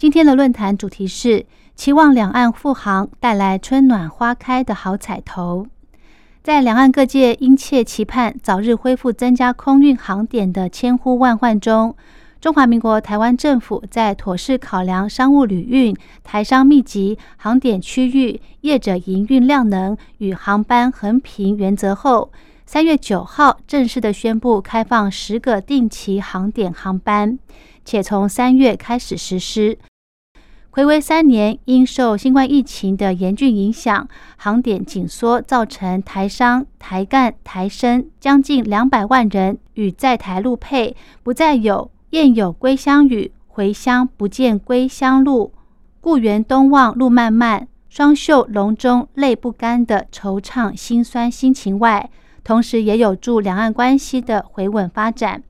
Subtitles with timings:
[0.00, 5.66] 今天的论坛主题是期望两岸复航带来春暖花开的好彩头。
[6.42, 11.94] 在两岸各界殷切期盼早日恢复增加空运航点的千呼万唤中，
[12.40, 22.32] 中华民国台湾政府在妥善考量商务旅运、台商密集、航点区域、业者营运量能与航班横平原则后。
[22.64, 27.36] 三月九号正式的宣布开放十个定期航点航班，
[27.84, 29.76] 且从三月开始实施。
[30.72, 45.52] 暌违三年，因受新冠疫情的严峻影响，航点紧缩，造成台商、台干、台生将近两百万人与在台陆配不再有“雁有归乡语，回乡不见归乡路，
[46.00, 52.08] 故园东望路漫漫，双袖龙钟泪不干”的惆怅心酸心情外。
[52.44, 55.42] 同时，也有助两岸关系的回稳发展。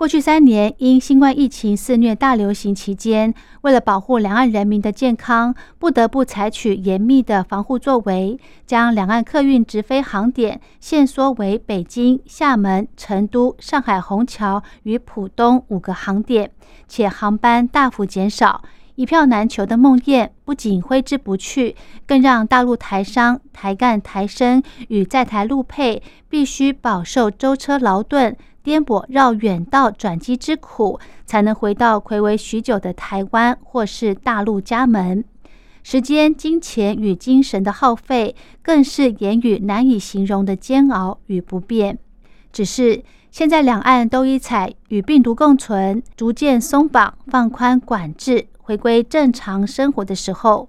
[0.00, 16.50] 过去三年，因新冠疫情肆虐大流行期间，为了保护两岸人民的健康，不得不采取严密的防护作为，将两岸客运直飞航点限缩为北京、厦门、成都、上海虹桥与浦东五个航点，
[16.88, 18.62] 且航班大幅减少。
[18.94, 21.76] 一票难求的梦魇不仅挥之不去，
[22.06, 35.24] 更让大陆台商、台干、台生与在台陆配必须饱受舟车劳顿、颠簸绕远道转机之苦，才能回到暌违许久的台湾或是大陆家门。
[35.82, 41.98] 时间、金钱与精神的耗费，更是言语难以形容的煎熬与不便。
[42.52, 48.46] 只是现在两岸都已采与病毒共存，逐渐松绑、放宽管制。
[48.58, 50.68] 回归正常生活的时候，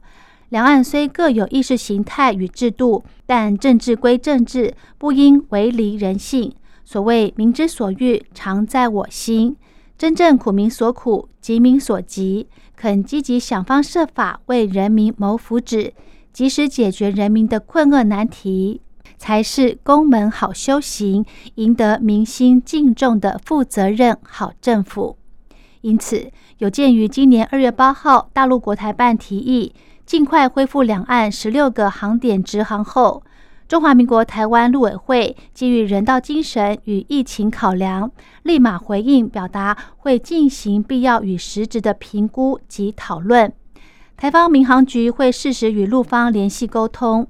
[0.49, 6.53] 两岸虽各有意识形态与制度，但政治归政治，不应违离人性。
[6.91, 9.55] 所谓“民之所欲，常在我心”，
[9.97, 15.93] 真正苦民所苦，急民所急，肯积极想方设法为人民谋福祉，
[16.33, 18.81] 及时解决人民的困厄难题，
[19.17, 21.23] 才是公门好修行、
[21.55, 25.15] 赢得民心敬重的负责任好政府。
[25.79, 29.73] 因此，有鉴于今年二月八号大陆国台办提议
[30.05, 33.23] 尽快恢复两岸十六个航点直航后，
[33.71, 38.11] 中华民国台湾陆委会基于人道精神与疫情考量，
[38.43, 43.49] 立马回应表达会进行必要与实质的评估及讨论。
[44.17, 47.25] 台方民航局会适时与陆方联系沟通。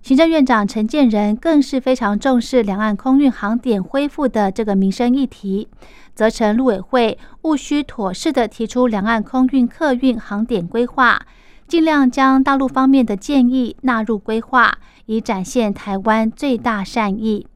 [0.00, 5.68] 行政院长陈建仁更是非常重视两岸空运航点恢复的这个民生议题，
[6.14, 11.20] 责成陆委会务须妥适的提出两岸空运客运航点规划，
[11.66, 17.46] 尽量将大陆方面的建议纳入规划，以展现台湾最大善意。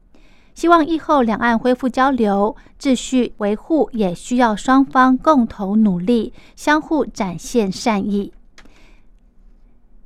[0.53, 8.33] 希望以后两岸恢复交流秩序维护，也需要双方共同努力，相互展现善意。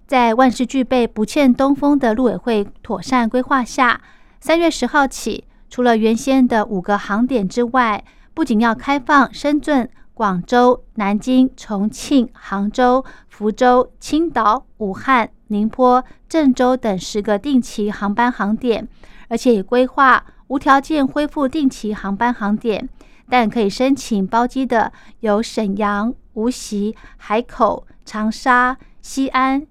[0.06, 4.00] 在万事俱备、不欠东风的陆委会妥善规划下，
[4.40, 8.04] 三月十号起，除了原先的五个航点之外，
[8.36, 18.88] 不仅要开放深圳、广州、南京、重庆、杭州、福州、青岛、武汉、宁波、郑州等十个定期航班航点，
[19.28, 22.90] 而且也规划无条件恢复定期航班航点，
[23.30, 29.68] 但可以申请包机的有沈阳、无锡、海口、长沙、西安。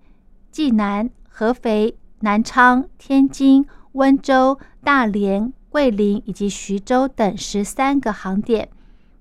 [0.51, 8.69] 济南、合肥、南昌、天津、温州、大连、桂林以及徐州等十三个航点，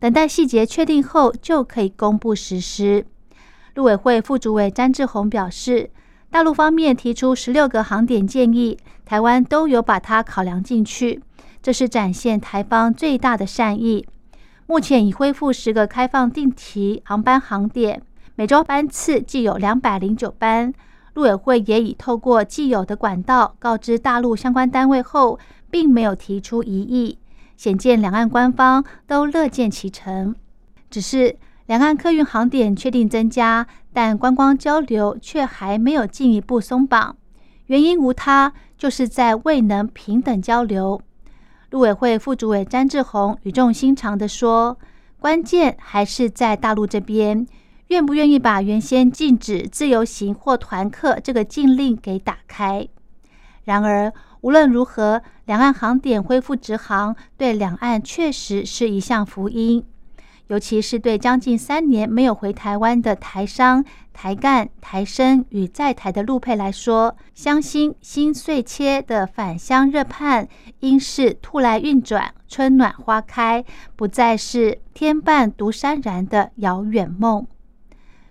[0.03, 3.05] 等待细节确定后就可以公布实施。
[3.75, 5.91] 陆委会副主委詹志宏表示，
[6.29, 11.21] 大陆方面提出十六个航点建议，台湾都有把它考量进去，
[11.61, 14.05] 这是展现台方最大的善意。
[14.67, 18.01] 目前已恢复十个开放定期航班航点，
[18.35, 20.73] 每周班次计有两百零九班。
[21.13, 25.39] 陆委会也已透过既有的管道告知大陆相关单位后，
[25.71, 27.17] 并没有提出异议，
[27.55, 30.35] 显见两岸官方都乐见其成。
[30.89, 37.15] 只是两岸客运航点确定增加，但观光交流却还没有进一步松绑，
[37.67, 41.01] 原因无他，就是在未能平等交流。
[41.69, 44.77] 陆委会副主委詹志宏语重心长地说
[45.19, 47.47] ：“关键还是在大陆这边。”
[47.87, 52.87] 愿不愿意把原先禁止自由行或团客这个禁令给打开？
[53.65, 54.11] 然而，
[54.43, 59.85] 无论如何，两岸航点恢复直航，对两岸确实是一项福音。
[60.47, 70.49] 尤其是对将近三年没有回台湾的台商、台干、台生与在台的陆配来说，相信心碎切的返乡热盼，
[70.81, 73.63] 应是兔来运转、春暖花开，
[73.95, 77.47] 不再是天半独潸然的遥远梦。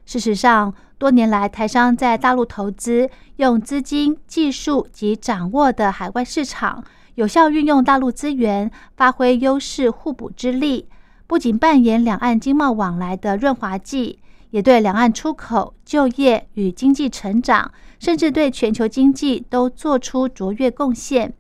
[0.05, 6.85] 事实上，多年来台商在大陆投资，用资金、技术及掌握的海外市场，
[7.17, 10.89] 有效运用大陆资源，发挥优势互补之力。
[11.27, 14.21] 不仅扮演两岸经贸往来的润滑剂，
[14.51, 21.35] 也对两岸出口、就业与经济成长，甚至对全球经济都做出卓越贡献。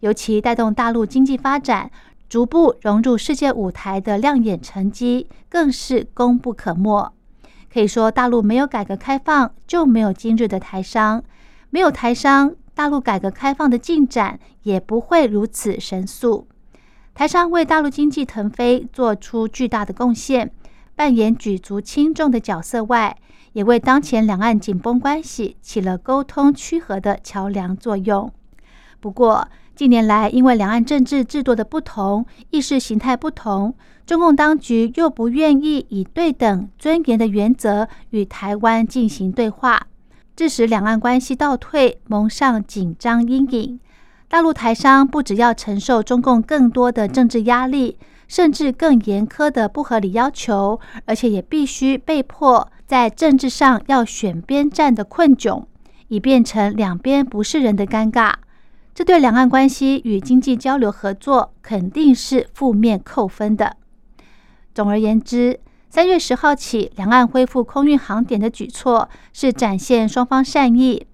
[0.00, 1.90] 尤其带动大陆经济发展
[2.30, 7.12] 逐步融入世界舞台的亮眼成绩，更是功不可没。
[7.72, 11.22] 可以说，大陆没有改革开放，就没有今日的台商；
[11.70, 16.46] 没有台商，大陆改革开放的进展也不会如此神速。
[17.14, 20.52] 台商为大陆经济腾飞做出巨大的贡献，
[20.94, 23.16] 扮演举足轻重的角色外，
[23.54, 28.30] 也为当前两岸紧绷关系起了沟通趋和的桥梁作用。
[29.00, 33.74] 不过，近年来因为两岸政治制度的不同、意识形态不同，
[34.04, 39.86] 中共当局又不愿意以对等尊严的原则与台湾进行对话，
[40.34, 43.78] 致使两岸关系倒退，蒙上紧张阴影。
[44.28, 55.64] 大陆台商不只要承受中共更多的政治压力，甚至更严苛的不合理要求，而且也必须被迫在政治上要选边站的困窘，
[56.08, 58.32] 以变成两边不是人的尴尬。
[58.94, 63.76] 这对两岸关系与经济交流合作肯定是负面扣分的。
[64.74, 65.60] 总而言之，
[65.90, 71.06] 三月十号起两岸恢复空运航点的举措，是展现双方善意。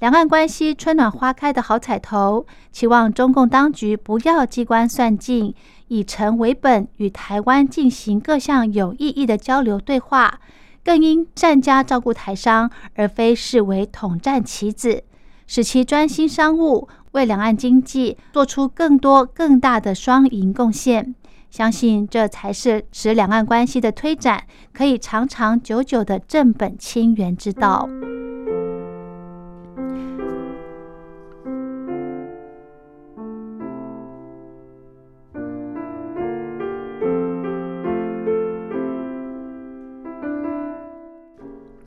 [0.00, 5.54] 两岸关系春暖花开的好彩头，期望中共当局不要机关算尽，
[5.88, 10.38] 以诚为本，与台湾进行各项有意义的交流对话，
[10.84, 15.02] 更应善加照顾台商，而非视为统战棋子，
[15.46, 21.14] 使其专心商务，为两岸经济做出更多更大的双赢贡献。
[21.50, 27.88] 相信这才是使两岸关系的推展可以长长久久的正本清源之道。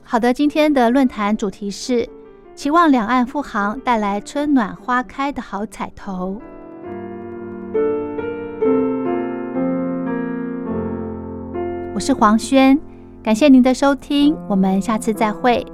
[0.02, 2.06] 好的，今天的论坛主题是
[2.54, 6.38] 期望两岸复航带来春暖花开的好彩头。
[12.02, 12.76] 是黄轩，
[13.22, 15.64] 感谢您的收听，我们下次再会。